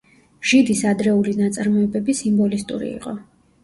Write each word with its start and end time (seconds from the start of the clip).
ჟიდის 0.51 0.81
ადრეული 0.93 1.35
ნაწარმოებები 1.43 2.19
სიმბოლისტური 2.25 2.95
იყო. 3.01 3.19